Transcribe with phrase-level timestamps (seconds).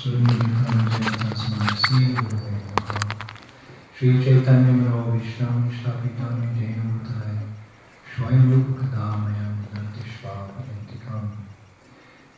[0.00, 0.12] श्री
[4.24, 7.34] चैतन्य प्रभु विष्णु स्थापितं जैन भूताय
[8.12, 11.28] स्वयं रूप कदा मया मुदर्तिष्वापन्तिकाम्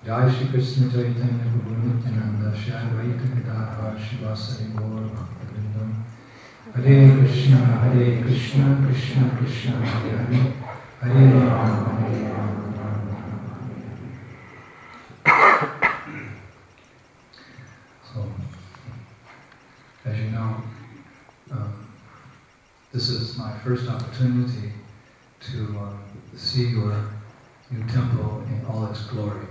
[0.02, 5.90] जय श्री कृष्ण चैतन्य प्रभु नित्यानंद शर्वैत गदाधर शिवासरि गौर भक्तवृंदम
[6.74, 10.42] हरे कृष्णा हरे कृष्णा कृष्णा कृष्णा हरे हरे
[11.02, 12.41] हरे राम हरे Ram
[22.92, 24.72] this is my first opportunity
[25.40, 26.94] to uh, see your
[27.70, 29.46] new temple in all its glory.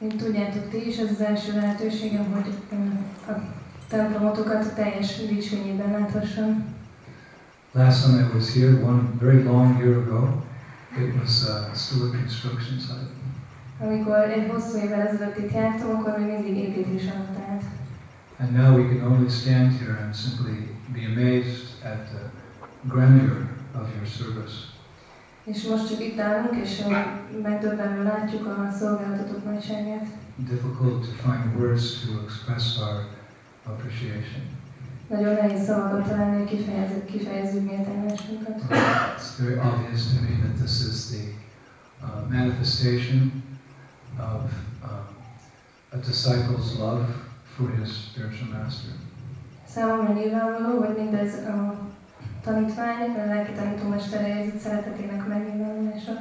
[0.00, 3.42] Mint tudjátok ti is, ez az első lehetőségem, hogy ö, a
[3.88, 6.64] templomotokat teljes dicsőnyében láthassam.
[7.72, 10.42] Last time I was here, one very long year ago,
[10.98, 13.10] it was uh, still a construction site.
[13.80, 17.62] Amikor egy hosszú évvel ezelőtt itt jártam, akkor még mindig építés alatt állt.
[18.40, 22.30] And now we can only stand here and simply be amazed at the
[22.88, 24.54] grandeur of your service.
[25.44, 26.82] És most csak itt állunk, és
[27.42, 30.06] megdöbbenve látjuk a szolgáltatók nagyságát.
[30.36, 33.04] Difficult to find words to express our
[33.66, 34.42] appreciation.
[35.08, 38.62] Nagyon nehéz szavakat találni, kifejezzük, kifejezzük méltányásunkat.
[39.16, 41.24] It's very obvious to me that this is the
[42.02, 43.42] uh, manifestation
[44.18, 44.42] of
[44.82, 45.06] um,
[45.92, 47.27] a disciple's love
[47.58, 48.90] for his spiritual master.
[49.66, 51.88] Számomra nyilvánvaló, hogy mindez a
[52.44, 56.12] tanítvány, a lelki tanítómestere érzett szeretetének megnyilvánulása.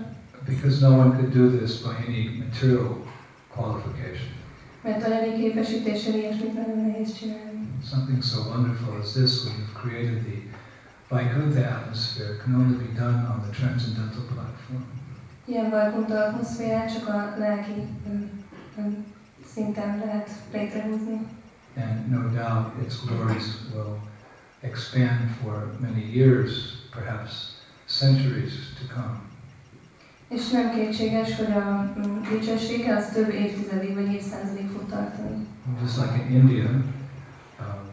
[0.45, 3.05] Because no one could do this by any material
[3.55, 4.31] qualification.
[4.83, 7.67] Mert anyagi képesítéssel ilyesmit nagyon nehéz csinálni.
[7.91, 10.37] Something so wonderful as this, we have created the
[11.09, 14.83] Vaikuntha atmosphere, can only be done on the transcendental platform.
[15.45, 17.87] Ilyen Vajkunta atmoszférát csak a lelki
[19.57, 21.19] ö, ö, lehet létrehozni.
[21.75, 23.99] And no doubt its glories will
[24.61, 26.51] expand for many years,
[26.91, 27.31] perhaps
[27.85, 29.19] centuries to come.
[30.27, 35.45] És nem kétséges, hogy a mm, dicsősége az több évtizedig vagy évszázadig fog tartani.
[35.81, 36.69] Just like in India,
[37.59, 37.87] um,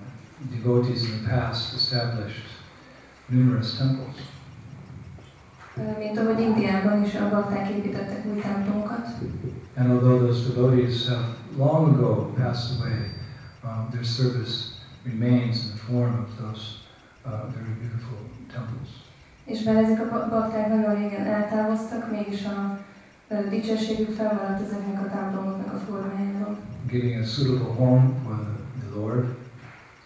[0.51, 2.47] devotees in the past established
[3.27, 4.17] numerous temples.
[5.99, 9.07] Mint ahogy Indiában is a bakták építettek új templomokat.
[9.77, 11.25] And although those devotees have
[11.59, 13.11] long ago passed away,
[13.65, 16.79] um, their service remains in the form of those
[17.27, 18.19] uh, very beautiful
[18.53, 18.89] temples.
[19.45, 22.79] És bár ezek a ba- bakták nagyon régen eltávoztak, mégis a
[23.51, 26.57] dicsőségük fennmaradt ezeknek a templomoknak a formájában,
[26.89, 29.25] Giving a suitable home for the, the Lord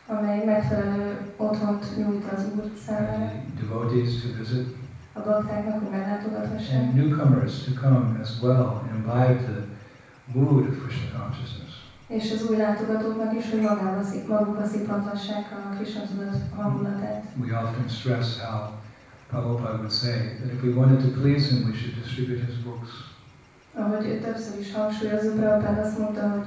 [0.06, 4.76] amely megfelelő otthont nyújt az Úr számára, devotees to visit,
[5.12, 6.81] a baktáknak, hogy meglátogathassák.
[6.81, 9.64] and newcomers to come as well and imbibe the
[10.34, 11.72] mood of Krishna consciousness.
[12.09, 17.25] És az új látogatóknak is, hogy magába, szip- magukba szipanthassák a Krishna tudat hangulatát.
[17.41, 18.61] We often stress how
[19.28, 22.91] Prabhupada would say that if we wanted to please him, we should distribute his books.
[23.75, 26.47] Ahogy ő többször is hangsúlyozó, Prabhupád azt mondta, hogy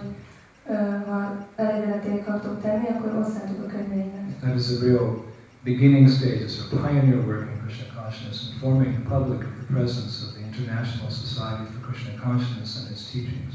[1.07, 4.39] ha elégedetté akartok tenni, akkor osszátok a könyveimet.
[4.39, 5.23] That is a real
[5.63, 6.41] beginning stage.
[6.45, 10.41] It's a pioneer work in Krishna consciousness, informing the public of the presence of the
[10.49, 13.53] International Society for Krishna Consciousness and its teachings.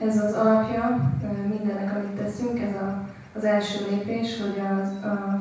[0.00, 1.12] Ez az alapja
[1.48, 5.40] mindennek, amit teszünk, ez a, az első lépés, hogy az, a,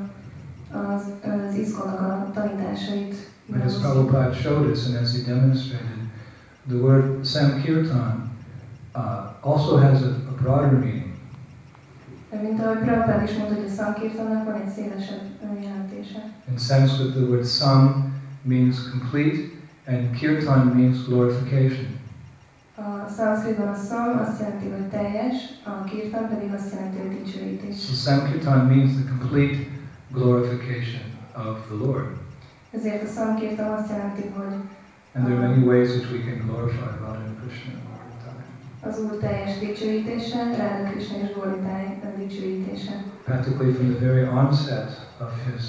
[0.78, 3.16] az, az iszkonak a tanításait
[3.48, 3.78] But as.
[3.78, 6.10] Prabhupada showed us and as he demonstrated,
[6.68, 8.30] the word Sankirtan
[8.96, 11.14] uh, also has a, a broader meaning.
[12.42, 15.22] Mint ahogy Prabhupád is mondta, hogy a van egy szélesebb
[15.62, 16.32] jelentése.
[16.52, 19.38] In Sanskrit, the word sam means complete,
[19.88, 22.00] and kirtan means glorification.
[22.78, 27.76] A szanszkritban a szam azt jelenti, hogy teljes, a kirtan pedig azt jelenti, hogy dicsőítés.
[27.86, 29.58] So Sankirtan means the complete
[30.12, 31.06] glorification
[31.36, 32.08] of the Lord.
[32.72, 34.54] Ezért a szankirtan azt jelenti, hogy
[35.16, 37.74] And there are many ways which we can glorify Radha and Krishna
[38.12, 38.42] the time.
[38.88, 41.32] az Úr teljes dicsőítése, Ráda Krishna és
[42.18, 43.04] dicsőítése.
[43.24, 44.90] Practically from the very onset
[45.20, 45.64] of his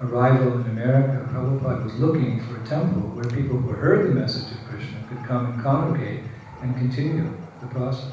[0.00, 4.48] arrival in America, Prabhupada was looking for a temple where people who heard the message
[4.56, 4.65] of
[5.08, 6.22] could come and congregate
[6.62, 7.28] and continue
[7.60, 8.12] the process.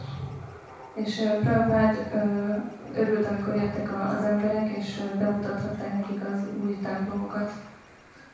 [0.95, 6.77] És uh, Prabhupád uh, örült, amikor jöttek az emberek, és uh, bemutathatták nekik az új
[6.83, 7.51] templomokat.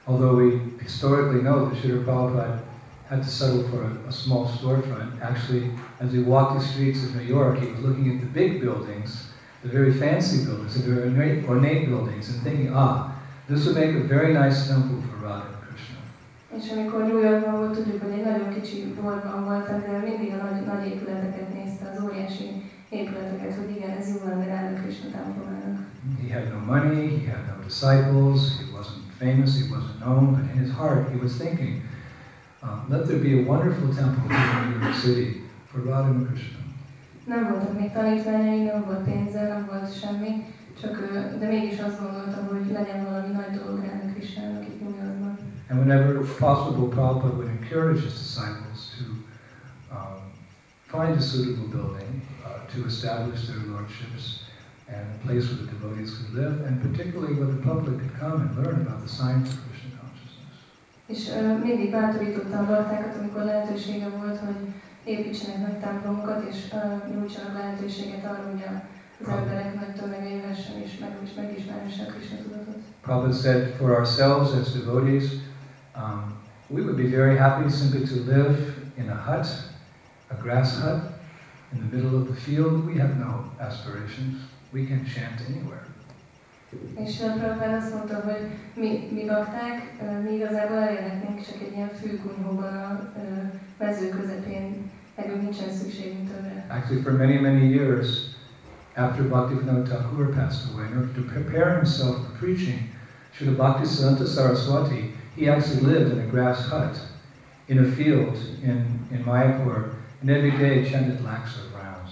[0.06, 2.62] Although we historically know that Srila Prabhupada
[3.10, 7.16] had to settle for a, a small storefront, actually, as he walked the streets of
[7.16, 11.10] New York, he was looking at the big buildings, the very fancy buildings, the very
[11.10, 13.16] ornate, ornate buildings, and thinking, ah,
[13.48, 15.59] this would make a very nice temple for Radha.
[16.58, 20.44] És amikor New Yorkban volt, tudjuk, hogy egy nagyon kicsi boltban voltak, de mindig a
[20.46, 22.48] nagy, nagy épületeket nézte, az óriási
[22.90, 25.78] épületeket, hogy igen, ez jó lenne Ráda Krishna templomának.
[26.22, 30.44] He had no money, he had no disciples, he wasn't famous, he wasn't known, but
[30.52, 31.74] in his heart he was thinking,
[32.64, 35.30] um, let there be a wonderful temple in New York City
[35.70, 36.60] for Radha and Krishna.
[37.34, 40.32] Nem voltak még tanítványai, nem volt pénze, nem volt semmi,
[40.82, 40.94] csak
[41.40, 45.19] de mégis azt gondolta, hogy legyen valami nagy dolog Ráda Krishnának itt New Yorkban.
[45.70, 49.06] And whenever possible, Prabhupada would encourage his disciples to
[49.96, 50.18] um,
[50.88, 54.44] find a suitable building uh, to establish their lordships
[54.88, 58.42] and a place where the devotees could live, and particularly where the public could come
[58.42, 60.56] and learn about the science of Krishna consciousness.
[61.14, 64.60] És uh, mindig bátorította a baktákat, amikor lehetősége volt, hogy
[65.04, 68.82] építsenek nagy templomokat, és uh, nyújtsanak lehetőséget arra, hogy a-
[69.22, 72.78] az emberek nagy tömege jöhessen és meg, és megismerhesse a Krishna tudatot.
[73.02, 75.26] Prabhupada said, for ourselves as devotees,
[76.00, 76.34] um,
[76.70, 78.58] we would be very happy simply to live
[78.98, 79.48] in a hut,
[80.30, 81.02] a grass hut,
[81.74, 82.86] in the middle of the field.
[82.86, 84.36] We have no aspirations.
[84.74, 85.86] We can chant anywhere.
[86.96, 88.42] És uh, Prabhupád azt mondta, hogy
[88.76, 94.92] mi, mi bakták, uh, mi igazából elérhetnénk csak egy ilyen fűkunyhóban a uh, mező közepén,
[95.18, 96.66] nekünk nincsen szükségünk többre.
[96.70, 98.08] Actually, for many, many years
[98.96, 102.80] after Bhaktivinoda Thakur passed away, in order to prepare himself for preaching,
[103.32, 107.02] Srila Bhaktisiddhanta Saraswati, he actually lived in a grass hut
[107.68, 109.84] in a field in, in Mayapur,
[110.22, 112.12] and every day chanted lakhs of rounds.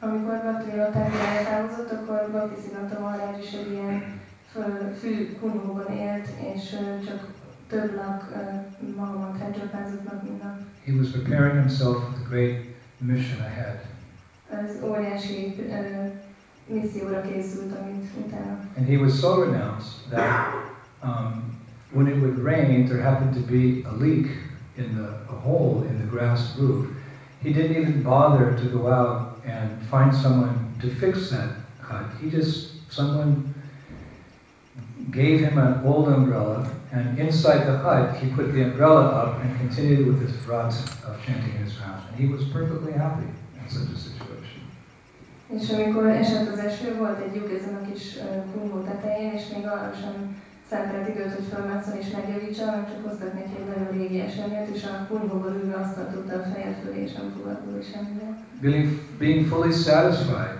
[0.00, 4.12] Amikor Bhaktivinoda Thakur eltávozott, akkor Bhaktisiddhanta Maharaj is egy ilyen
[4.52, 7.26] fő- fű kunyhóban élt, és csak
[7.68, 8.28] több lak
[8.96, 10.54] Mahamantra csapázott nap, mint nap.
[10.84, 12.54] He was preparing himself for the great
[12.98, 13.76] mission ahead.
[14.50, 15.52] Az óriási
[16.66, 18.58] misszióra készült, amit utána.
[18.76, 20.52] And he was so renounced that
[21.02, 21.51] um,
[21.92, 24.28] when it would rain, there happened to be a leak
[24.76, 26.88] in the a hole in the grass roof.
[27.42, 32.06] He didn't even bother to go out and find someone to fix that hut.
[32.20, 33.54] He just someone
[35.10, 39.56] gave him an old umbrella, and inside the hut he put the umbrella up and
[39.58, 40.72] continued with his vrat
[41.06, 42.04] of chanting his rounds.
[42.08, 43.28] And he was perfectly happy
[43.58, 44.60] in such a situation.
[45.48, 49.42] És amikor esett az eső, volt egy lyuk ezen a kis uh, kunyhó tetején, és
[49.54, 50.36] még arra sem
[50.72, 51.48] szentelt időt, hogy
[52.00, 55.06] és megjavítsa, hanem csak hoztak neki egy nagyon régi esernyőt, és a
[55.82, 56.42] azt tartotta a
[56.82, 57.28] fölé, és nem
[58.60, 58.88] being,
[59.18, 60.56] being fully satisfied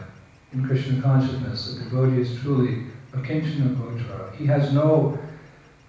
[0.54, 2.72] in Krishna consciousness, a devotee is truly
[3.16, 4.30] a kinchana gotara.
[4.38, 5.18] He has no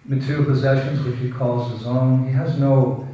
[0.02, 2.25] material possessions which he calls his own.
[2.28, 3.06] He has no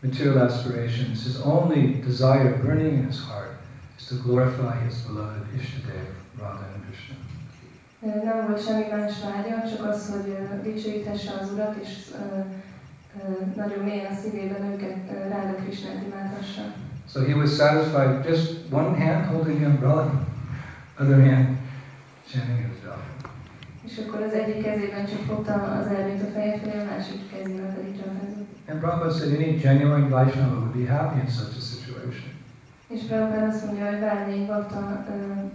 [0.00, 1.24] material aspirations.
[1.24, 3.52] His only desire burning in his heart
[3.98, 6.08] is to glorify his beloved Ishtadev,
[6.40, 7.21] Radha and Krishna.
[8.02, 11.90] Nem volt semmi más vágya, csak az, hogy ö, dicsőíthesse az Urat, és
[13.56, 14.96] nagyon mélyen szívében őket
[15.28, 16.62] Ráda Krishnát imádhassa.
[17.12, 20.26] So he was satisfied, just one hand holding the umbrella,
[21.00, 21.46] other hand
[22.30, 23.02] chanting his japa.
[23.86, 27.74] És akkor az egyik kezében csak fogta az elvét a feje felé, a másik kezében
[27.74, 28.50] pedig csapázott.
[28.68, 32.31] And Prabhupada said any genuine Vaishnava would be happy in such a situation.
[32.94, 35.14] És Prabhupád azt mondja, hogy bármelyik bakta ö,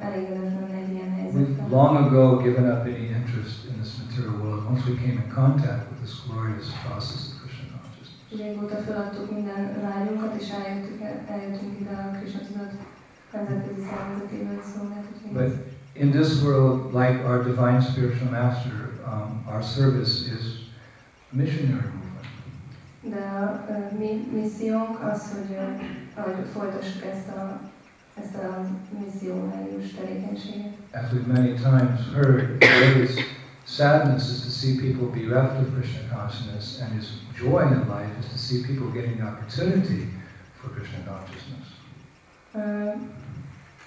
[0.10, 1.70] egy ilyen We've helyzetben.
[1.70, 5.84] long ago given up any interest in this material world once we came in contact
[5.90, 8.30] with this glorious process of Krishna consciousness.
[8.42, 11.00] Régóta feladtuk minden vágyunkat, és eljöttünk,
[11.34, 12.72] eljöttünk ide a Krishna tudat
[13.34, 14.66] nemzetközi szervezetébe, hogy
[15.40, 15.52] But
[16.04, 18.78] in this world, like our divine spiritual master,
[19.12, 20.44] um, our service is
[21.30, 22.07] missionary.
[23.10, 25.58] De a mi missziónk az, hogy,
[26.16, 27.60] hogy folytassuk ezt a,
[28.22, 28.66] ezt a
[29.00, 30.74] missziónárius tevékenységet.
[30.92, 32.64] As we've many times heard,
[33.00, 33.12] his
[33.66, 37.08] sadness is to see people bereft of Krishna consciousness, and his
[37.42, 40.02] joy in life is to see people getting the opportunity
[40.60, 41.68] for Krishna consciousness.
[42.54, 42.92] Ö,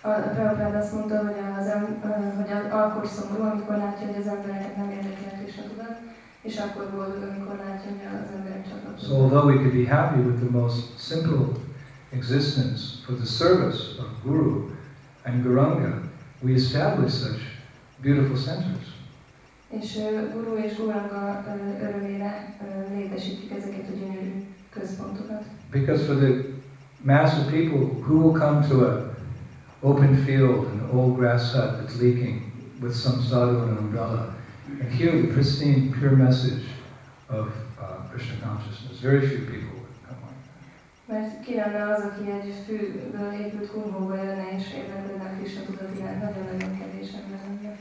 [0.02, 2.04] A a Prabhupád azt mondta, hogy, az, em-
[2.36, 4.88] hogy akkor szomorú, amikor látja, hogy az embereket nem
[5.42, 5.96] Krishna tudat,
[6.42, 8.66] és akkor boldog, amikor látja, hogy az emberek
[9.02, 11.46] So although we could be happy with the most simple
[12.10, 14.70] existence for the service of Guru
[15.24, 16.02] and Gauranga,
[16.42, 17.40] we establish such
[18.02, 18.86] beautiful centers.
[19.68, 19.98] És
[20.34, 21.44] Guru és Gauranga
[21.82, 22.56] örömére
[22.94, 25.42] létesítjük ezeket a gyönyörű központokat.
[25.70, 26.44] Because for the
[27.02, 29.14] mass of people who will come to a
[29.80, 32.42] open field, an old grass hut that's leaking
[32.80, 34.34] with some sadhu and an umbrella,
[34.66, 36.64] and hear the pristine, pure message
[37.28, 41.12] of uh, Krishna consciousness, very few people would come like that.
[41.12, 46.22] Mert ki lenne az, aki egy fűből épült kunyhóba jönne és érdeklődne Krishna tudat iránt,
[46.22, 47.76] nagyon-nagyon kevés ember lenne.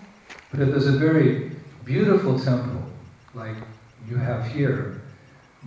[0.51, 1.51] But if there's a very
[1.83, 2.81] beautiful temple,
[3.33, 3.57] like
[4.09, 5.01] you have here,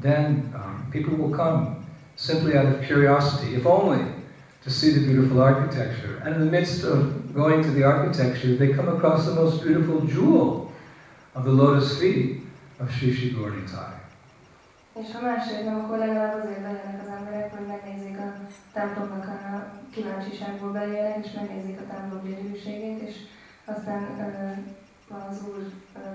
[0.00, 1.76] then um, people will come
[2.14, 4.00] simply out of curiosity, if only
[4.64, 6.21] to see the beautiful architecture.
[6.25, 10.00] And in the midst of going to the architecture, they come across the most beautiful
[10.00, 10.62] jewel
[11.35, 12.41] of the lotus feet
[12.81, 14.01] of Sri Sri Gaurnitai.
[15.01, 18.33] És ha másért nem, akkor legalább azért legyenek az emberek, hogy megnézzék a
[18.73, 23.15] templomnak a kíváncsiságból bejöjjenek, és megnézzék a templom gyönyörűségét, és
[23.65, 24.03] aztán
[25.09, 25.62] az Úr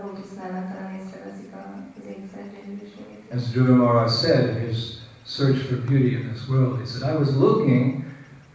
[0.01, 3.33] lótusznállátán észreveszik az égszer gyönyörűségét.
[3.35, 4.77] As Dhruva Maharaj said in his
[5.25, 8.05] search for beauty in this world, he said, I was looking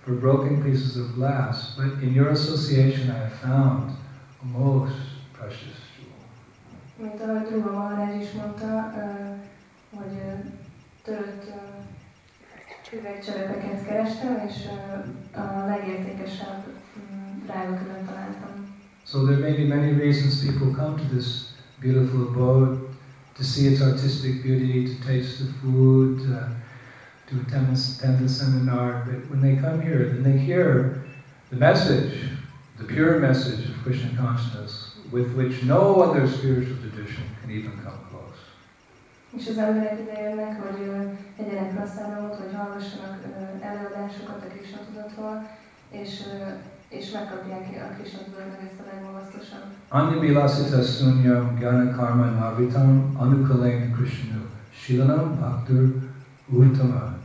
[0.05, 3.91] for broken pieces of glass, but in your association I have found
[4.43, 4.97] a most
[5.33, 5.82] precious.
[7.03, 8.93] Mint ahogy Maharaj is mondta,
[9.91, 10.17] hogy
[13.87, 14.57] kerestem, és
[15.35, 16.63] a legértékesebb
[17.47, 18.77] drágakövön találtam.
[19.05, 22.79] So there may be many reasons people come to this beautiful abode,
[23.37, 26.49] to see its artistic beauty, to taste the food, uh,
[27.29, 29.05] to attend, attend the seminar.
[29.05, 31.03] But when they come here, then they hear
[31.51, 32.13] the message,
[32.79, 38.01] the pure message of Krishna consciousness, with which no other spiritual tradition can even come
[38.11, 38.41] close.
[39.37, 40.81] És az emberek ide jönnek, hogy
[41.77, 43.19] rasszámot, hogy hallgassanak
[43.61, 45.49] előadásokat a Krishna tudatról,
[45.91, 46.23] és
[46.89, 49.67] és megkapják a Krishna tudatnak ezt a legmagasztosabb.
[49.89, 54.41] Anyabilasita sunyam gyana karma navitam anukalena Krishna
[54.81, 55.95] shilanam bhaktur
[56.47, 57.19] uttama.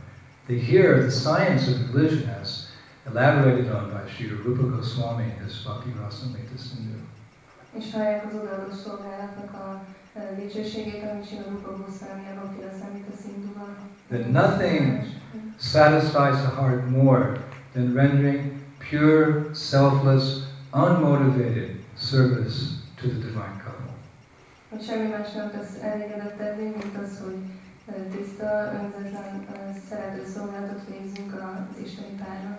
[0.46, 2.68] They hear the science of religion as
[3.06, 6.98] elaborated on by Sri Rupa Goswami in his Bhakti Rasamrita Sindhu.
[7.70, 9.84] És hallják az odaadó szolgálatnak a
[10.36, 11.30] dicsőségét, amit
[11.62, 13.76] Goswami a Sindhuban.
[14.08, 15.02] That nothing
[15.58, 18.52] satisfies the heart more than rendering
[18.90, 20.24] pure, selfless,
[20.72, 22.58] unmotivated service
[23.00, 23.92] to the divine couple.
[24.70, 27.38] Hogy semmi más nem tesz elégedettebbé, mint az, hogy
[28.16, 29.46] tiszta, önzetlen,
[29.88, 32.58] szerető szolgálatot végzünk az Isteni párnak.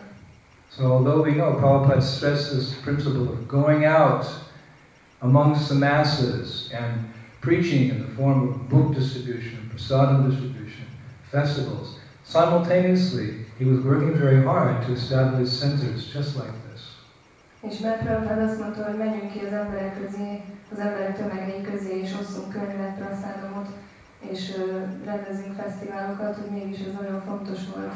[0.76, 4.26] So although we know Prabhupada stresses the principle of going out
[5.22, 7.06] amongst the masses and
[7.42, 10.86] preaching in the form of book distribution, prasadam distribution,
[11.32, 16.82] festivals, simultaneously he was working very hard to establish centers just like this.
[17.62, 22.12] És Prabhupád azt mondta, hogy menjünk ki az emberek közé, az emberek tömegei közé, és
[22.22, 23.68] osszunk könyvet, praszádomot,
[24.32, 24.42] és
[25.06, 27.94] rendezünk fesztiválokat, hogy mégis ez nagyon fontos volt.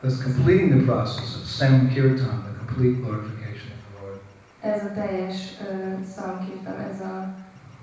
[0.00, 3.33] Thus completing the process of Sankirtan, the complete glorification of the Lord.
[4.64, 7.34] Ez a teljes uh, ez a,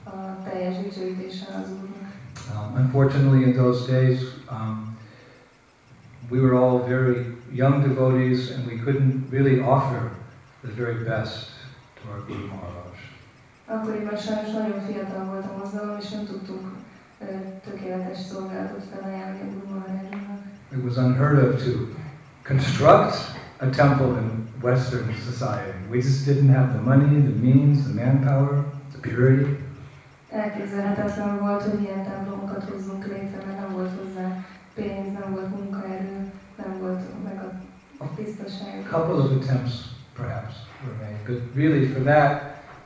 [0.04, 2.12] a teljes dicsőítése az Úrnak.
[2.50, 4.98] Um, unfortunately, in those days, um,
[6.30, 10.12] we were all very young devotees and we couldn't really offer
[10.64, 11.50] the very best
[11.96, 12.98] to our Guru Maharaj.
[13.66, 16.68] Akkoriban sajnos nagyon fiatal volt a mozgalom, és nem tudtunk
[17.64, 20.40] tökéletes szolgálatot felajánlani a Guru Maharajnak.
[20.72, 21.72] It was unheard of to
[22.44, 23.16] construct
[23.58, 25.74] a temple in Western society.
[25.90, 29.58] We just didn't have the money, the means, the manpower, the purity.
[30.30, 36.32] Elképzelhetetlen volt, hogy ilyen templomokat hozzunk létre, mert nem volt hozzá pénz, nem volt munkaerő,
[36.58, 37.44] nem volt meg
[37.98, 38.88] a, tisztaság.
[38.90, 39.74] Couple of attempts
[40.16, 42.42] perhaps were made, but really for that,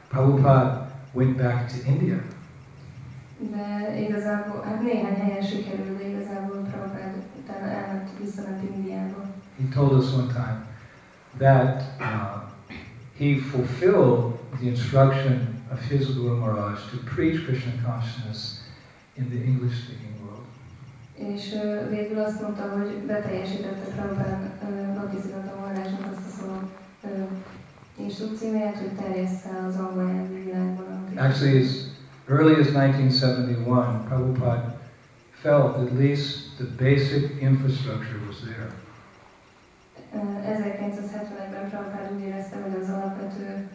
[0.09, 2.17] Prabhupada went back to India.
[3.39, 9.25] De igazából, hát néhány helyen sikerült, de igazából Prabhupada utána elment, visszament Indiába.
[9.57, 10.74] He told us one time
[11.39, 12.39] that uh,
[13.15, 18.61] he fulfilled the instruction of his Guru Maharaj to preach Krishna consciousness
[19.17, 20.15] in the English-speaking
[21.15, 21.55] és
[21.89, 24.37] végül azt mondta, hogy beteljesítette Prabhupád
[24.93, 26.47] Bhaktisiddhanta Maharajnak azt a szó
[28.03, 31.13] instrukcióját, hogy terjessze az angol nyelvű világban.
[31.17, 31.69] Actually, as
[32.27, 33.57] early as 1971,
[34.07, 34.79] Prabhupada
[35.41, 38.84] felt at least the basic infrastructure was there.
[40.15, 43.67] 1971-ben Prabhupád úgy érezte, hogy az alapvető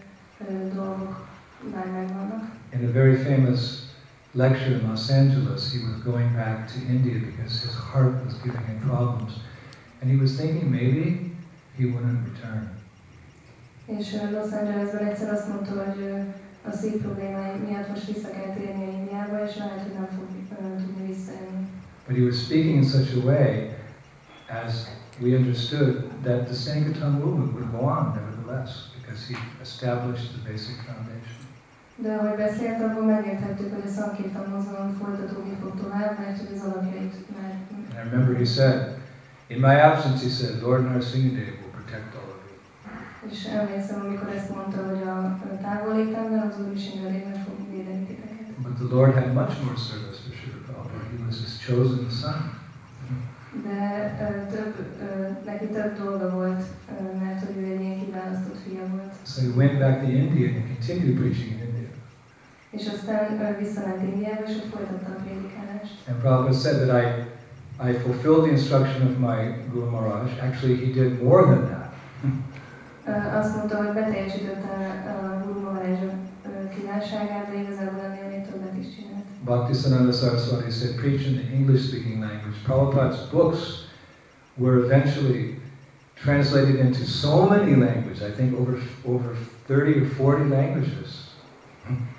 [0.75, 1.29] dolgok
[1.75, 2.45] már megvannak.
[2.73, 3.61] In a very famous
[4.33, 8.65] lecture in Los Angeles, he was going back to India because his heart was giving
[8.67, 9.33] him problems.
[10.01, 11.05] And he was thinking maybe
[11.79, 12.69] he wouldn't return.
[13.87, 16.03] És Los Angelesben egyszer azt mondta, hogy
[16.69, 20.27] a szív problémái miatt most vissza kell térni Indiába, és lehet, hogy nem fog
[20.79, 21.67] tudni visszajönni.
[22.07, 23.69] But he was speaking in such a way
[24.65, 24.75] as
[25.21, 30.77] we understood that the Sankirtan movement would go on nevertheless, because he established the basic
[30.89, 31.37] foundation.
[32.03, 37.53] De ahogy beszélt, megérthettük, hogy a mozgalom folytatódni fog tovább, mert hogy az alapjait már...
[37.93, 38.77] I remember he said,
[39.47, 42.57] in my absence, he said, Lord Narasimhadev will protect all of you.
[43.31, 46.77] És emlékszem, amikor ezt mondta, hogy a távolétemben az Úr
[47.45, 48.47] fog védeni titeket.
[48.65, 51.05] But the Lord had much more service for Srila Prabhupada.
[51.13, 52.60] He was his chosen son.
[53.53, 53.79] De
[54.21, 57.11] uh, több, uh, neki több dolga volt, uh,
[59.25, 61.89] So he went back to India and continued preaching in India.
[62.71, 65.95] És aztán ő visszament Indiába, és ott folytatta a prédikálást.
[66.09, 67.07] And Prabhupada said that I,
[67.89, 69.39] I fulfilled the instruction of my
[69.73, 70.31] Guru Maharaj.
[70.49, 71.93] Actually, he did more than that.
[73.07, 74.75] Ö, Azt mondta, hogy beteljesítette
[75.15, 78.30] a Guru Maharaj ö, kívánságát, de igazából ennél.
[79.45, 82.57] Bhaktisiddhanta Saraswati said, preach in the English-speaking language.
[82.67, 83.87] Prabhupada's books
[84.57, 85.57] were eventually
[86.17, 91.29] translated into so many languages, I think over, over 30 or 40 languages.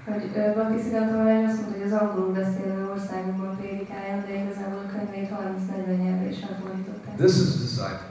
[0.05, 5.29] Hogy ö, Maharaj azt mondta, hogy az angolul beszélő országokban prédikáljon, de igazából a könyvét
[5.29, 7.15] 30-40 nyelvre is elfordították.
[7.15, 8.09] This is a disciple,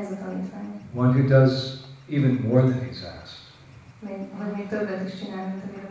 [0.00, 0.68] Ez a tanítvány.
[0.94, 1.52] one who does
[2.10, 3.42] even more than he's asked.
[4.06, 5.84] Még, hogy még többet is csinál, mint amire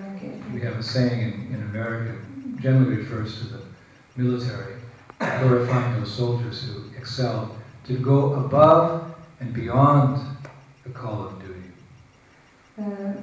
[0.53, 2.13] We have a saying in, in America,
[2.63, 3.61] generally refers to the
[4.15, 4.75] military,
[5.19, 7.55] glorifying those soldiers who excel,
[7.87, 10.17] to go above and beyond
[10.85, 11.69] the call of duty.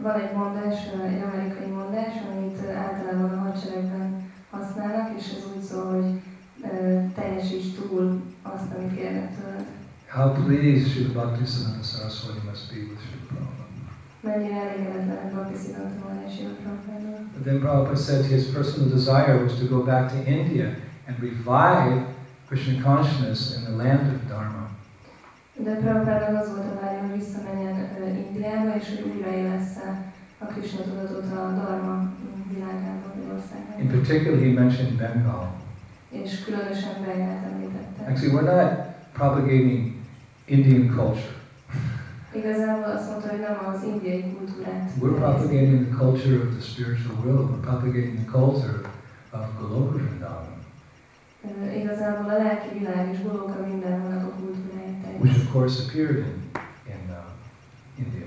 [0.02, 5.85] Van egy mondás, egy amerikai mondás, amit általában a hadseregben használnak, és ez úgy szól,
[5.92, 6.20] hogy
[7.14, 9.66] teljesíts túl azt, amit kérnek tőled.
[10.06, 13.60] How pleased Srila Bhaktisiddhanta Saraswati must be with Srila
[14.23, 14.35] But
[17.45, 20.75] then Prabhupada said his personal desire was to go back to India
[21.07, 22.07] and revive
[22.47, 24.69] Krishna consciousness in the land of Dharma.
[25.57, 27.89] De Prabhupádnak az volt a vágya, hogy visszamenjen
[28.29, 32.12] Indiába, és hogy újraélessze a Krishna tudatot a Dharma
[32.55, 33.00] világában,
[33.79, 35.53] In particular, he mentioned Bengal.
[36.11, 38.05] És különösen Bengált említette.
[38.09, 38.71] Actually, we're not
[39.12, 39.93] propagating
[40.45, 41.39] Indian culture.
[42.34, 44.90] Igazából azt mondta, hogy nem az indiai kultúrát.
[45.00, 47.50] We're propagating the culture of the spiritual world.
[47.50, 48.80] We're propagating the culture
[49.30, 50.58] of Goloka Vrindavan,
[51.44, 51.49] Ö,
[51.80, 54.70] Igazából a lelki világ és Goloka mindenhonnak a kultúráját
[55.20, 56.32] which of course appeared in,
[56.87, 57.16] in uh,
[57.99, 58.26] India.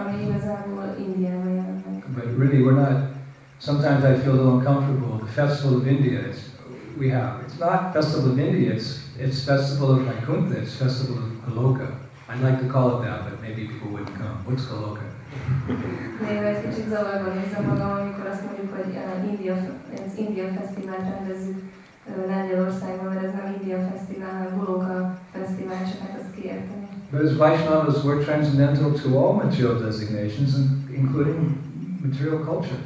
[0.00, 2.04] Ami igazából Indiában jelent meg.
[2.14, 3.10] But really, we're not.
[3.58, 5.18] Sometimes I feel a little uncomfortable.
[5.18, 6.40] The festival of India, it's,
[6.98, 7.42] we have.
[7.44, 8.72] It's not festival of India.
[8.72, 10.58] It's it's festival of Vaikuntha.
[10.60, 11.86] It's festival of Goloka.
[12.32, 14.36] I'd like to call it that, but maybe people wouldn't come.
[14.46, 15.04] What's Goloka?
[16.20, 19.54] Néha egy kicsit zavarban érzem magam, amikor azt mondjuk, hogy uh, India,
[20.06, 26.00] az India Fesztivált rendezzük uh, Lengyelországban, mert ez nem India Fesztivál, hanem Goloka Fesztivál, csak
[26.04, 26.88] hát azt kiérteni.
[27.10, 30.50] But as Vaishnavas, we're transcendental to all material designations,
[31.00, 31.40] including
[32.04, 32.82] material culture.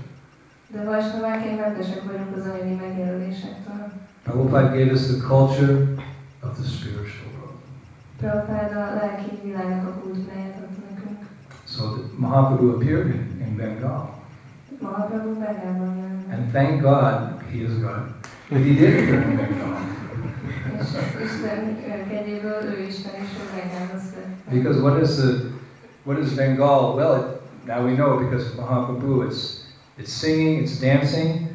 [0.73, 3.83] De Vajsnaváként mentesek vagyunk az anyagi megjelölésektől.
[4.23, 5.73] Prabhupada gave us the culture
[6.43, 6.86] of the.
[8.21, 11.19] Prabhupád a lelki világnak a kultúráját adta nekünk.
[11.65, 11.85] So
[12.17, 14.15] Mahaprabhu appeared in, in Bengal.
[14.81, 16.33] Mahaprabhu Bengálban jelent.
[16.33, 18.03] And thank God he is God.
[18.49, 19.79] But he did appear in Bengal.
[20.81, 20.89] És
[21.25, 23.29] Isten ö, kegyéből ő Isten és
[24.51, 25.33] ő Because what is the
[26.05, 26.95] what is Bengal?
[26.95, 27.25] Well, it,
[27.67, 29.23] now we know because of Mahaprabhu.
[29.29, 29.65] It's
[29.99, 31.49] it's singing, it's dancing,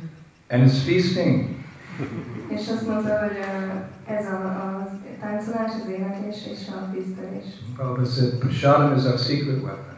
[0.49, 1.59] and it's feasting.
[2.47, 3.37] És azt mondta, hogy
[4.05, 4.89] ez a, a
[5.21, 7.47] táncolás, az éneklés és a tisztelés.
[7.75, 9.97] Prabhupada said, Prasadam is our secret weapon.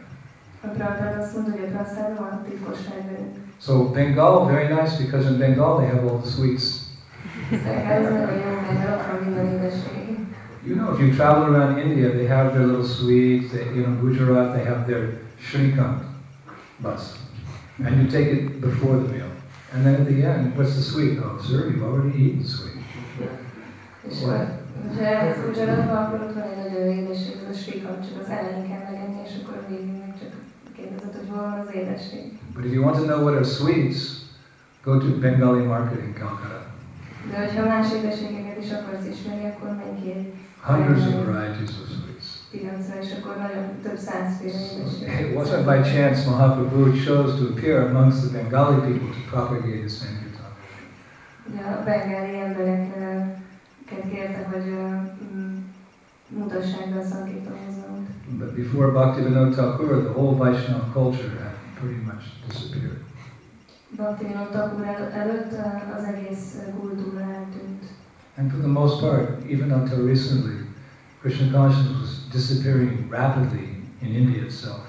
[0.64, 3.34] A Prabhupád azt mondta, hogy a praszádom a titkos fegyverünk.
[3.64, 6.64] So Bengal, very nice because in Bengal they have all the sweets.
[7.50, 10.04] Bengál az nagyon jó, mert ott van minden édesség.
[10.66, 13.50] You know, if you travel around India, they have their little sweets.
[13.50, 16.00] They, you know, Gujarat, they have their shrikhand
[16.78, 17.02] bus,
[17.84, 19.30] and you take it before the meal.
[19.74, 21.18] And then at the end, what's the sweet?
[21.18, 22.82] Oh, sir, you've already eaten sweet.
[24.08, 24.20] És
[24.74, 28.16] ö, ha elmész Gujaratba, akkor ott van egy nagyon jó édesség, az a srikam, csak
[28.22, 29.64] az elején kell megenni, és akkor a
[30.04, 30.32] meg csak
[30.76, 32.24] kérdezed, hogy hol az édesség.
[32.54, 33.98] But if you want to know what are sweets,
[34.84, 36.60] go to Bengali market in Calcutta.
[37.30, 40.12] De hogyha más édességeket is akarsz ismerni, akkor menj ki
[40.70, 42.26] Hundreds of varieties of sweets.
[42.52, 45.08] piacra, és akkor nagyon több százféle édesség.
[45.24, 49.92] It wasn't by chance Mahaprabhu chose to appear amongst the Bengali people to propagate his
[50.00, 50.50] Sankirtan.
[51.48, 53.43] Ugye a bengáli embereket
[53.88, 54.80] kérte, hogy ö,
[55.34, 55.64] mm,
[56.28, 58.06] mutassák be a szankítóhozót.
[58.38, 62.98] But before Bhaktivinoda Thakur, the whole Vaishnava culture had pretty much disappeared.
[63.96, 67.84] Bhaktivinoda Thakur el- előtt ö, az egész ö, kultúra eltűnt.
[68.36, 70.56] And for the most part, even until recently,
[71.20, 74.83] Krishna consciousness was disappearing rapidly in India itself.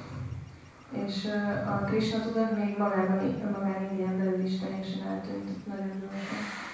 [1.03, 1.27] És
[1.67, 3.17] a Krishna tudat még magában,
[3.59, 6.09] magán Indián belül is teljesen eltűnt nagyon.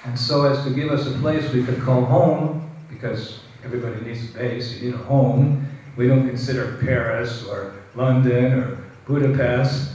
[0.06, 4.22] And so as to give us a place we could call home, because everybody needs
[4.30, 9.90] a base, you need a home, we don't consider Paris or London or Budapest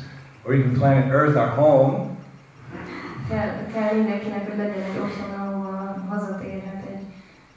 [0.44, 2.16] or even planet Earth our home.
[3.28, 7.04] Kell, kell mindenkinek, hogy legyen egy otthon, ahova hazatérhet egy,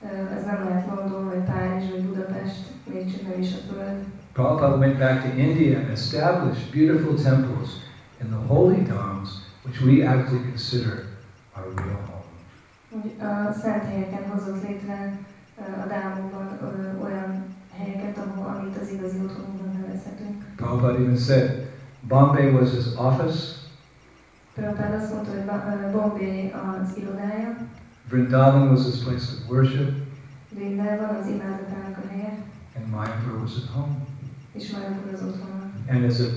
[0.04, 2.62] ö, ez nem lehet London, vagy Párizs, vagy Budapest,
[2.94, 4.04] még csak nem is a Föld.
[4.34, 7.80] Prabhupada went back to India and established beautiful temples
[8.22, 9.30] in the holy dhams,
[9.66, 11.08] which we actually consider
[11.56, 12.18] our real home.
[12.92, 15.20] Úgy a szent helyeken hozott létre
[15.58, 17.44] ö, a dámokban ö, olyan
[17.78, 20.46] helyeket, ahol, amit az igazi otthonunkban nevezhetünk.
[20.56, 21.68] Prabhupada even said
[22.02, 23.56] Bombay was his office,
[24.54, 27.56] Prabhupád azt mondta, hogy Ba- ö, Bombay az irodája,
[28.10, 29.90] Vrindavan was his place of worship,
[30.50, 32.32] Vrindavan az imádatának a helye,
[32.76, 33.96] and Mayapur was his home.
[34.60, 35.72] És Mayapur az otthona.
[35.90, 36.28] And as a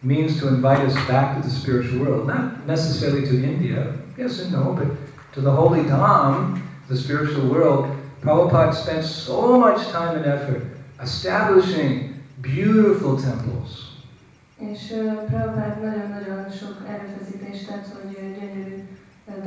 [0.00, 4.52] means to invite us back to the spiritual world, not necessarily to India, yes and
[4.52, 4.88] no, but
[5.34, 7.86] to the holy dham, the spiritual world,
[8.22, 10.62] Prabhupada spent so much time and effort
[10.98, 13.88] establishing beautiful temples.
[14.56, 14.94] És
[15.26, 18.84] Prabhupád nagyon-nagyon sok erőfeszítést tett, hogy gyönyörű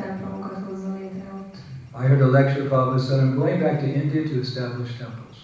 [0.02, 1.56] templomokat hozzon létre ott.
[2.04, 5.43] I heard a lecture Prabhupada said, I'm going back to India to establish temples.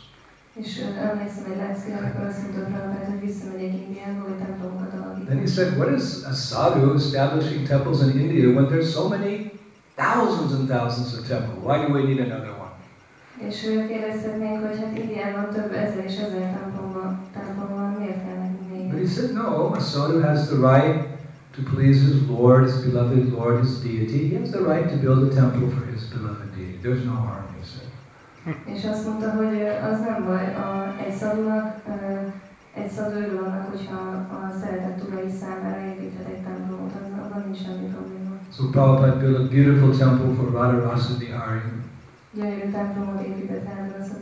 [0.62, 0.72] És
[1.10, 4.90] emlékszem egy lecke, amikor azt mondta Prabhupád, hogy visszamegyek Indiába, hogy templomokat
[5.26, 9.52] Then he said, what is a sadhu establishing temples in India when there's so many
[9.96, 11.60] thousands and thousands of temples?
[11.64, 12.74] Why do we need another one?
[13.48, 18.24] És ö, kérdezhetnénk, hogy hát Indiában több ezer és ezer templom van, templom van miért
[18.26, 18.90] kell nekünk még?
[18.92, 20.98] But he said, no, a sadhu has the right
[21.56, 24.30] to please his Lord, his beloved Lord, his deity.
[24.30, 26.78] He has the right to build a temple for his beloved deity.
[26.82, 27.59] There's no harm, he said.
[28.74, 31.68] És azt mondta, hogy az nem baj, a, egy szadúnak,
[32.74, 34.00] egy szadú örül annak, hogyha
[34.38, 38.34] a szeretett urai számára építhet egy templomot, az, abban nincs semmi probléma.
[38.56, 41.62] So Prabhupada built a beautiful temple for Radharasa Bihari.
[42.34, 44.18] Gyönyörű templomot épített el a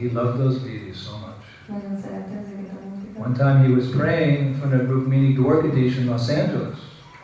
[0.00, 1.38] He loved those deities so much.
[1.68, 2.78] nagyon szerette ezeket a.
[3.26, 6.78] One time he was praying in front of Rukmini Dwarkadish in Los Angeles.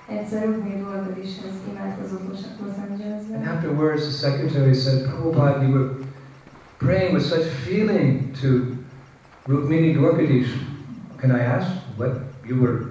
[0.09, 2.77] Egyszer Rukmini Dwarkad is ez imádkozott Los Los
[3.35, 5.89] And afterwards, the secretary said, Prabhupada, you were
[6.85, 8.77] praying with such feeling to
[9.49, 10.53] Rukmini Dwarkadish.
[11.19, 11.67] Can I ask
[11.97, 12.13] what
[12.47, 12.91] you were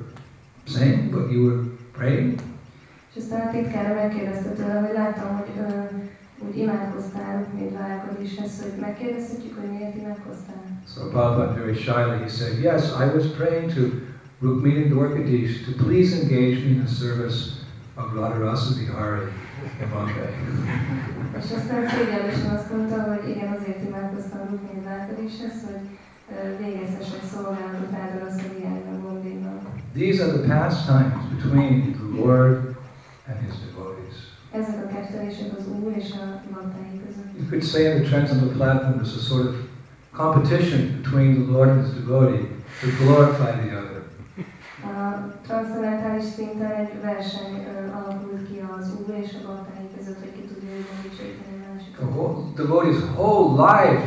[0.65, 2.39] saying, what you were praying?
[3.15, 5.63] és aztán a titkára megkérdezte tőle, hogy láttam, hogy ö,
[6.47, 10.61] úgy imádkoztál Rukmini Dwarkadishez, hogy megkérdezhetjük, hogy miért imádkoztál.
[10.95, 13.81] So Prabhupada very shyly, he said, yes, I was praying to
[14.41, 17.37] Rukmini Dwarkadish to please engage me in the service
[17.95, 19.27] of Radharasa Bihari
[19.81, 20.33] in Bombay.
[21.39, 25.83] És aztán szégyenlősen azt mondta, hogy igen, azért imádkoztam Rukmini Dwarkadishez, hogy
[26.61, 28.23] végezhessek szolgálatot Ádor
[28.91, 29.57] a Bombéban.
[30.01, 32.53] These are the pastimes between the Lord
[33.29, 34.15] and his devotees.
[34.59, 37.31] Ezek a kettelések az Úr és a baktáink között.
[37.39, 39.55] You could say in the Transcendental Platform there's a sort of
[40.23, 42.45] competition between the Lord and his devotee
[42.81, 43.99] to glorify the other.
[44.93, 44.97] A
[45.47, 47.53] transzcendentális szinten egy verseny
[47.99, 50.42] alakult ki az Úr és a baktáink között, hogy
[51.99, 54.03] The whole devotee's whole life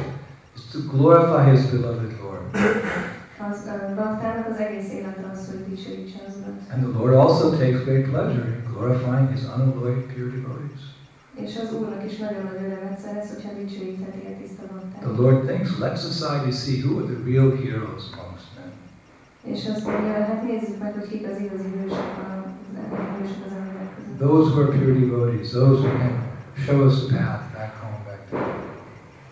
[0.57, 2.43] is to glorify his beloved Lord.
[6.73, 10.81] And the Lord also takes great pleasure in glorifying his unalloyed pure devotees.
[15.03, 15.09] The.
[15.23, 18.73] Lord thinks, let society see who are the real heroes amongst men.
[24.19, 28.31] Those who are pure devotees, those who can show us the path back home, back
[28.31, 28.75] to God.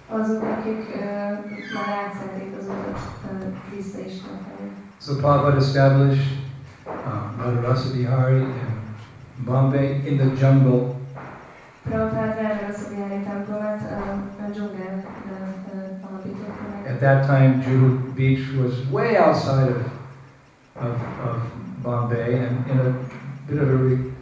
[0.08, 1.02] Azok, akik uh,
[1.74, 4.68] már átszették az utat uh, vissza Isten felé.
[5.00, 6.26] So Prabhupada established
[6.86, 8.94] um, Radharasa Bihari in
[9.44, 10.94] Bombay in the jungle.
[11.84, 15.04] Prabhupád Rára Szabjári templomát uh, a dzsungelben
[15.74, 16.92] uh, alapította meg.
[16.92, 19.82] At that time, Juhu Beach was way outside of,
[20.74, 21.36] of, of
[21.82, 22.94] Bombay and in a
[23.46, 24.13] bit of a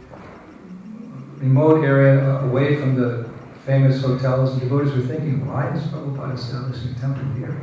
[1.43, 3.29] remote area away from the
[3.65, 4.51] famous hotels.
[4.53, 7.55] And devotees were thinking, why is Prabhupada establishing a temple here?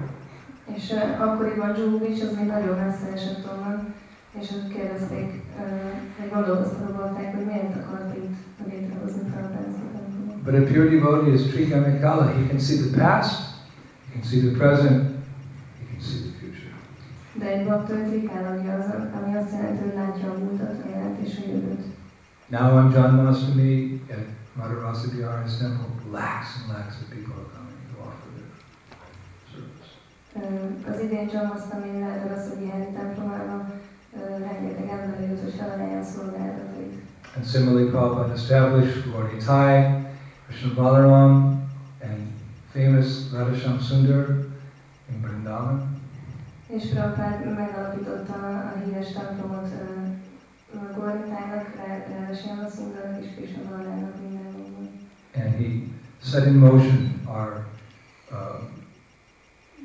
[0.76, 2.78] És uh, akkoriban Beach az még nagyon
[3.52, 3.94] onnan,
[4.40, 6.34] és kérdezték, uh,
[7.34, 8.36] hogy miért akart itt
[8.68, 10.42] létrehozni Prabhupád a templomot.
[10.44, 12.24] But a pure devotee is Trikamikala.
[12.26, 13.40] He can see the past,
[14.06, 14.98] he can see the present,
[15.78, 16.74] he can see the future.
[17.40, 18.88] De egy bakta trikálagja az,
[19.18, 21.89] ami azt jelenti, hogy látja a múltat, a jelent és a jövőt.
[22.50, 24.26] Now on Janmashtami at
[24.58, 28.50] Radharasa Bihari's temple, lakhs and lakhs of people are coming to offer their
[29.52, 29.90] service.
[30.36, 33.72] Ö, Az idén Jamasztami Raszabihari templomában
[34.16, 36.94] ö, rengeteg ember jött, hogy felajánlja a szolgálatait.
[37.36, 40.04] And similarly, Prabhupada established Gauri Thai,
[40.48, 41.32] Krishna Balaram,
[42.02, 42.20] and
[42.72, 44.28] famous Radha Shyamsundar
[45.10, 45.98] in Vrindavan.
[46.66, 50.09] És Prabhupád megalapította a híres templomot eh,
[55.35, 55.83] And he
[56.20, 57.66] set in motion our
[58.33, 58.61] uh,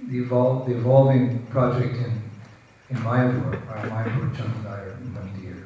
[0.07, 2.11] the, evol- the evolving project in
[2.89, 5.57] in Mayapur, our Mayapur Chandrodaya Mandir.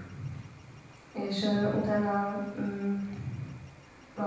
[1.14, 3.08] És uh, utána um,
[4.16, 4.24] a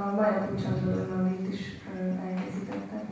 [1.51, 3.05] is uh, elkészítettek.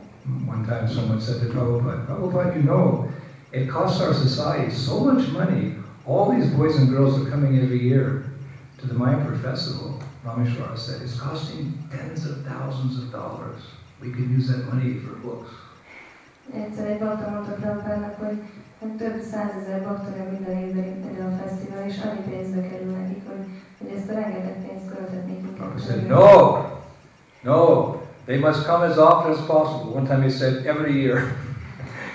[0.47, 3.07] One time someone said to Prabhupada, Prabhupada, you know,
[3.51, 5.80] it costs our society so much money.
[6.11, 8.25] All these boys and girls are coming every year
[8.79, 9.97] to the Mayapur festival.
[10.25, 13.61] Rameshwara said, it's costing tens of thousands of dollars.
[14.01, 15.49] We could use that money for books.
[16.53, 17.51] Egyszer egy bakta mondta
[18.19, 18.41] hogy
[18.79, 23.21] hogy több százezer bakta minden évben itt erre a fesztivál, és annyi pénzbe kerül nekik,
[23.27, 23.45] hogy,
[23.79, 26.25] hogy ezt a rengeteg pénzt költhetnék Prabhupada said, no,
[27.43, 27.95] no,
[28.25, 29.93] they must come as often as possible.
[29.99, 31.17] One time he said, every year.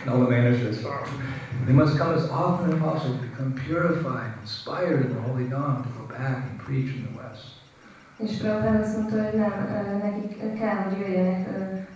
[0.03, 0.85] and all the managers,
[1.65, 5.83] they must come as often as possible, to become purified, inspired in the Holy Dham
[5.83, 7.45] to go back and preach in the West.
[8.19, 9.53] És Prabhupád azt mondta, hogy nem,
[10.03, 11.49] nekik kell, hogy jöjjenek,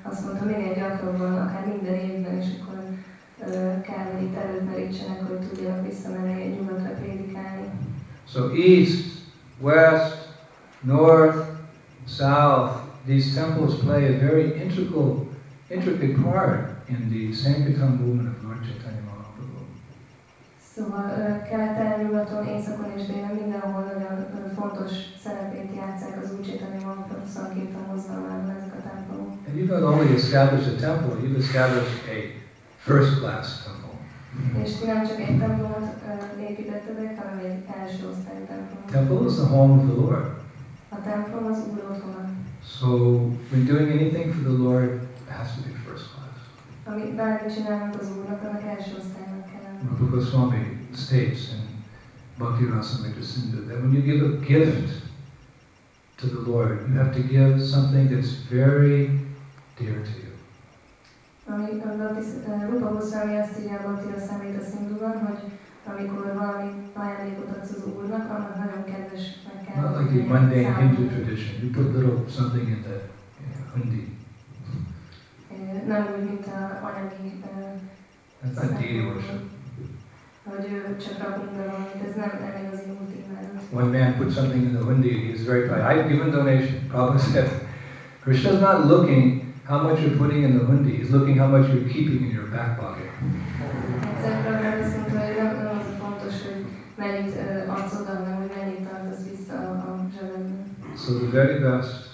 [0.02, 2.78] azt mondta, minél gyakrabban, akár minden évben, és akkor
[3.82, 7.64] kell, hogy itt előtt merítsenek, hogy tudjanak visszamenni nyugatra prédikálni.
[8.28, 9.04] So east,
[9.60, 10.28] west,
[10.80, 11.38] north,
[12.06, 12.72] south,
[13.06, 15.26] these temples play a very integral,
[15.68, 19.09] intricate part in the Sankirtan movement of Lord Chaitanya.
[20.80, 21.06] Szóval
[21.50, 24.14] keleten, nyugaton, északon és délen mindenhol nagyon
[24.58, 24.92] fontos
[25.24, 26.28] szerepét játszák az
[26.84, 29.32] Mahaprabhu Sankirtan mozgalmában ezek a templomok.
[29.46, 32.18] And you've not only established a temple, you've established a
[32.88, 33.94] first class temple.
[34.62, 35.86] És ti nem csak egy templomot
[36.48, 38.90] építettetek, hanem egy első osztályú templomot.
[38.96, 40.26] Temple is the home of the Lord.
[40.96, 42.22] A templom az Úr otthona.
[42.76, 42.88] So
[43.50, 44.88] when doing anything for the Lord,
[45.24, 46.36] it has to be first class.
[46.90, 49.29] Amit bármit csinálunk az Úrnak, annak első lenni.
[49.88, 51.60] Rupa Goswami states in
[52.38, 55.02] Bhakti Rasamrita Sindhu that when you give a gift
[56.18, 59.10] to the Lord, you have to give something that's very
[59.78, 60.28] dear to you.
[61.48, 65.40] Ami a Baptis- ö, uh, Rupa Goswami azt írja a Bhaktira számít a szindúban, hogy
[65.84, 70.76] amikor valami ajándékot adsz az Úrnak, annak nagyon kedves meg kell Not like the mundane.
[70.76, 71.54] Hindu tradition.
[71.62, 72.96] You put little something in the
[73.72, 74.16] hundi.
[75.50, 77.72] Ö, eh, Nem úgy, mint a anyagi, eh,
[78.42, 79.49] That's not deity worship.
[83.72, 85.26] One man put something in the hundi.
[85.26, 85.80] He was very proud.
[85.82, 86.88] I've given donation.
[86.88, 87.48] Prabhupada said,
[88.22, 90.98] Krishna's not looking how much you're putting in the hundi.
[90.98, 93.06] He's looking how much you're keeping in your back pocket.
[94.02, 96.64] Egyszer Prabhupád azt mondta, hogy nem, nem az a fontos, hogy
[96.96, 100.76] mennyit ö, adsz oda, hanem hogy mennyit tartasz vissza a, a zsebedben.
[100.96, 102.08] So the very best.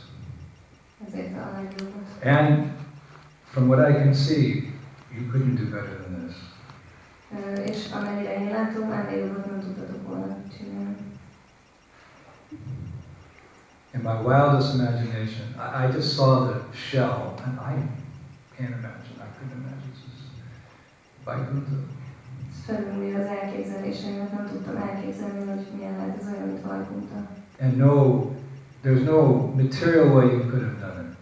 [1.06, 2.06] Ezért a legjobbat.
[2.24, 2.70] And
[3.50, 4.72] from what I can see,
[5.14, 6.36] you couldn't do better than this.
[7.64, 10.96] És amennyire én látom, nem tudtatok volna csinálni.
[13.94, 17.74] In my wildest imagination, I, I just saw the shell, and I
[18.56, 19.16] can't imagine.
[19.18, 19.86] I couldn't imagine.
[21.24, 21.76] Vaikuntha.
[22.66, 27.28] Felülmúlja az elképzeléseimet, nem tudtam elképzelni, hogy milyen lehet ez olyan, mint Vajkunta.
[27.60, 28.20] And no,
[28.84, 31.16] there's no material way you could have done it.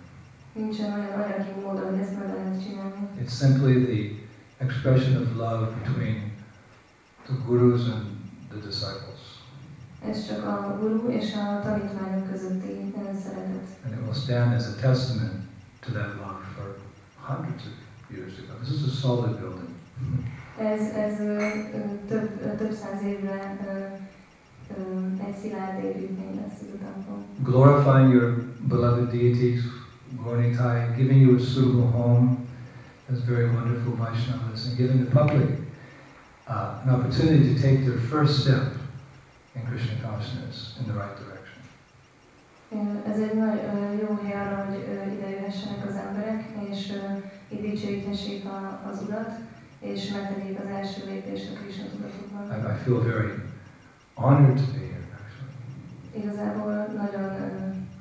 [0.52, 3.08] Nincsen olyan anyagi mód, hogy ezt meg lehet csinálni.
[3.22, 4.23] It's simply the
[4.64, 6.32] expression of love between
[7.26, 8.04] the gurus and
[8.52, 9.22] the disciples.
[10.10, 13.66] Ez csak a guru és a tanítványok közötti eh, szeretet.
[13.84, 15.34] And it will stand as a testament
[15.80, 16.66] to that love for
[17.20, 17.74] hundreds of
[18.16, 18.52] years ago.
[18.62, 19.72] This is a solid building.
[20.58, 21.36] Ez, ez ö,
[22.08, 24.04] több, több száz évre ö,
[25.28, 27.24] egy szilárd építmény lesz ez a templom.
[27.42, 28.34] glorifying your
[28.68, 29.60] beloved deities,
[30.24, 32.36] Gaurnitai, giving you a suitable home
[33.12, 35.48] as very wonderful Vaishnavas, and giving the public
[36.48, 38.72] uh, an opportunity to take their first step
[39.54, 41.42] in Krishna consciousness in the right direction.
[43.06, 47.16] Ez egy nagy ö, jó hely arra, hogy ö, ide jöhessenek az emberek, és ö,
[47.54, 49.30] itt dicsőíthessék a- az Urat,
[49.80, 53.32] és megtegyék az első lépést a Krishna I, feel very
[54.14, 55.52] honored to be here, actually.
[56.22, 57.46] Igazából nagyon ö,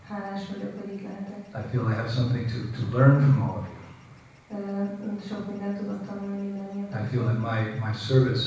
[0.10, 1.42] hálás vagyok, hogy itt lehetek.
[1.66, 3.73] I feel I have something to, to learn from all of you.
[4.54, 4.58] Ö,
[5.28, 6.88] Sok mindent tudok tanulni mindannyian.
[7.04, 8.44] I feel that my, my service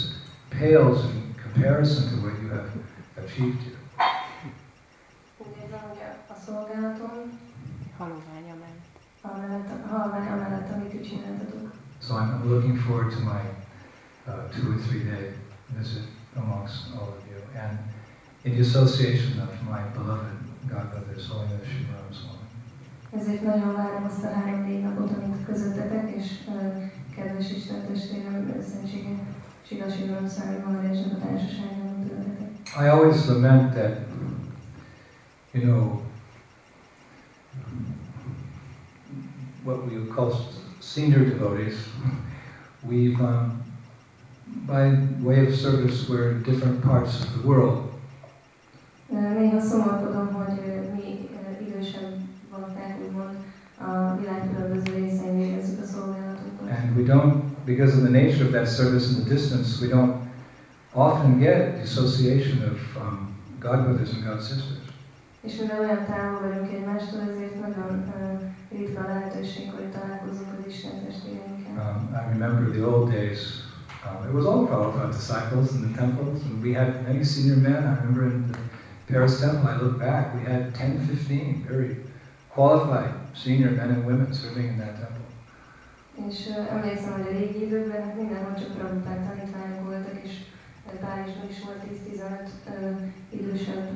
[0.49, 2.69] pales in comparison to what you have
[3.25, 3.79] achieved here.
[5.39, 7.17] Úgy érzem, hogy a- a szolgálatom,
[7.99, 8.47] halovány
[9.25, 11.73] amellett, halvány amellett, amit ti csináltatok.
[12.03, 13.43] So I'm, looking forward to my
[14.27, 15.25] uh, two or three day
[15.79, 17.79] visit amongst all of you and
[18.43, 20.37] in the association of my beloved
[20.73, 21.67] godbrothers, Holiness
[22.11, 22.26] Swami.
[23.11, 26.27] Ezért nagyon várom azt a három-négy napot, amit közöttetek, és
[27.17, 29.09] kedves Isten testvérem, szentsége
[29.69, 32.49] Silasírom Számi Maharajsnak a társaságban töltetek.
[32.81, 33.99] I always lament that,
[35.53, 36.01] you know,
[39.65, 40.33] what we would call
[40.81, 41.75] senior devotees,
[42.89, 43.65] we've um,
[44.67, 47.95] by way of service, we're in different parts of the world.
[49.09, 50.76] Néha szomorkodom, hogy
[56.97, 60.27] we don't, because of the nature of that service and the distance, we don't
[60.95, 64.85] often get the association of um, godbrothers and god sisters.
[65.41, 70.67] És mivel olyan távol vagyunk egymástól, ezért nagyon ö, ritka a lehetőség, hogy találkozunk az
[70.73, 71.75] Isten testvéreinkkel.
[71.77, 73.39] Um, I remember the old days.
[74.07, 77.83] Um, it was all Prabhupada disciples in the temples, and we had many senior men.
[77.91, 78.59] I remember in the
[79.13, 81.97] Paris temple, I look back, we had 10, 15 very
[82.55, 85.26] qualified senior men and women serving in that temple.
[86.29, 87.65] És emlékszem, hogy a régi
[88.17, 90.33] mindenhol csak Prabhupád tanítványok voltak, és
[91.01, 91.81] Párizsban is volt
[92.13, 92.91] 10-15 ö,
[93.37, 93.89] idősebb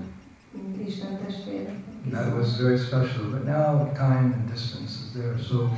[0.86, 1.68] Isten testvér.
[2.10, 3.30] That was very special.
[3.30, 5.38] But now time and distance is there.
[5.38, 5.70] So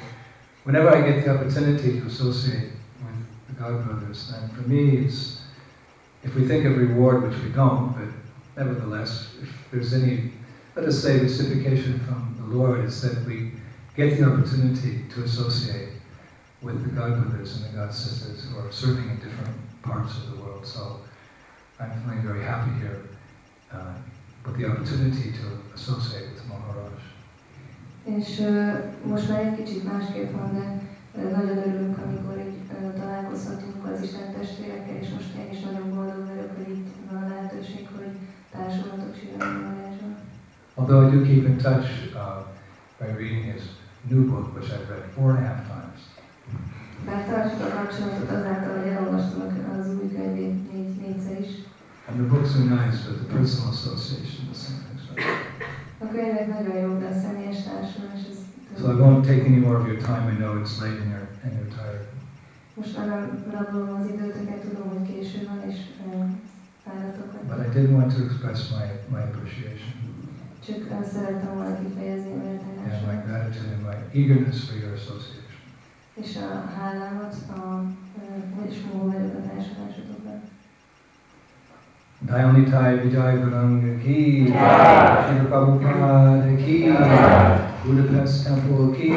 [0.65, 2.71] whenever I get the opportunity to associate
[3.05, 5.41] with the God brothers, then for me it's
[6.23, 8.09] if we think of reward, which we don't, but
[8.57, 10.31] nevertheless, if there's any,
[10.77, 13.53] let us say, reciprocation from the Lord, is that we
[13.97, 15.89] get the opportunity to associate
[16.63, 20.31] with the God brothers and the God sisters who are serving in different parts of
[20.31, 20.65] the world.
[20.67, 21.01] So
[21.81, 23.01] I'm feeling very happy here
[23.73, 23.95] uh,
[24.47, 26.93] with the opportunity to associate with Maharaj.
[28.05, 28.73] És ö,
[29.05, 30.81] most már egy kicsit másképp van, de
[31.23, 35.95] ö, nagyon örülünk, amikor így ö, találkozhatunk az Isten testvérekkel, és most én is nagyon
[35.95, 38.11] boldog vagyok, hogy itt van a lehetőség, hogy
[38.51, 40.17] társulhatok Siványi Marázsban.
[40.75, 42.45] Although I do keep in touch uh,
[42.99, 43.63] by reading his
[44.11, 45.82] new book, which I've read four and a half times.
[47.07, 49.41] Bár tartjuk a kapcsolatot azáltal, hogy elolvastam
[49.81, 51.53] az új könyvét négy, négyszer is.
[52.09, 55.15] And the books are nice, but the personal association special.
[56.05, 58.39] A könyvek nagyon jók, de a személyes társulás, ez
[58.79, 60.25] So I won't take any more of your time.
[60.33, 62.05] I know it's late and you're, and you're tired.
[62.75, 65.77] most már nem rabolom az időtöket, tudom, hogy késő van, és
[66.85, 67.67] fáradtok But.
[67.67, 68.85] I did want to express my,
[69.15, 69.93] my appreciation
[70.67, 70.81] Csak
[71.13, 75.42] szerettem volna kifejezni a and my gratitude and my eagerness for your association.
[76.15, 77.83] és a hálámat a
[78.63, 80.43] Vishnu előadásodásodokban.
[82.27, 86.93] Dayanitai Vijay Gurang Ki, Srila Prabhupada Ki,
[87.85, 89.13] Budapest Temple Ki,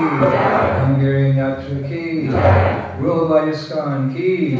[0.85, 2.29] Hungarian Yatra Ki,
[2.99, 4.57] Ruhaba Yuskan Ki,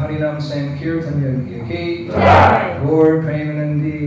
[0.00, 2.10] Harinam Sankirtan Yagya Ki,
[2.84, 3.98] Lord Premanandi.